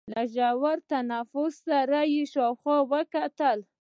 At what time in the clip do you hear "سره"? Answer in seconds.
1.67-1.99